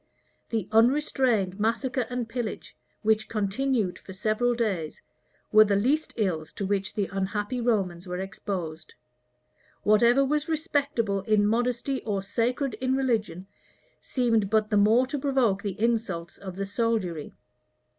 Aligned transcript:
The 0.49 0.67
unrestrained 0.71 1.59
massacre 1.59 2.07
and 2.09 2.27
pillage, 2.27 2.75
which 3.03 3.29
continued 3.29 3.99
for 3.99 4.13
several 4.13 4.55
days, 4.55 4.99
were 5.51 5.63
the 5.63 5.75
least 5.75 6.11
ills 6.17 6.51
to 6.53 6.65
which 6.65 6.95
the 6.95 7.05
unhappy 7.11 7.61
Romans 7.61 8.07
were 8.07 8.17
exposed.[*] 8.17 8.95
Whatever 9.83 10.25
was 10.25 10.49
respectable 10.49 11.21
in 11.25 11.45
modesty 11.45 12.01
or 12.01 12.23
sacred 12.23 12.73
in 12.81 12.95
religion, 12.95 13.45
seemed 14.01 14.49
but 14.49 14.71
the 14.71 14.75
more 14.75 15.05
to 15.05 15.19
provoke 15.19 15.61
the 15.61 15.79
insults 15.79 16.39
of 16.39 16.55
the 16.55 16.65
soldiery. 16.65 17.35